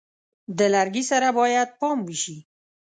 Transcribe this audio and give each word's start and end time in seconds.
د 0.57 0.59
لرګي 0.73 1.03
سره 1.11 1.27
باید 1.39 1.69
پام 1.79 1.97
وشي. 2.07 2.37